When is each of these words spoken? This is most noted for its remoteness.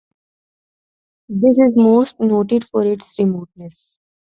This 1.29 1.59
is 1.59 1.75
most 1.75 2.19
noted 2.19 2.65
for 2.67 2.83
its 2.83 3.19
remoteness. 3.19 3.99